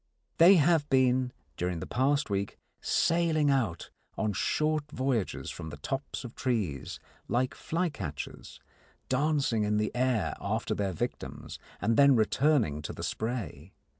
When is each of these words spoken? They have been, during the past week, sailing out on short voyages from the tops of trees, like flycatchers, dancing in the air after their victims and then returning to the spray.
They 0.39 0.55
have 0.55 0.89
been, 0.89 1.31
during 1.57 1.79
the 1.79 1.85
past 1.85 2.31
week, 2.31 2.57
sailing 2.81 3.51
out 3.51 3.91
on 4.17 4.33
short 4.33 4.89
voyages 4.91 5.51
from 5.51 5.69
the 5.69 5.77
tops 5.77 6.23
of 6.23 6.33
trees, 6.33 6.99
like 7.27 7.53
flycatchers, 7.53 8.59
dancing 9.09 9.63
in 9.63 9.77
the 9.77 9.91
air 9.95 10.33
after 10.41 10.73
their 10.73 10.93
victims 10.93 11.59
and 11.79 11.97
then 11.97 12.15
returning 12.15 12.81
to 12.81 12.93
the 12.93 13.03
spray. 13.03 13.73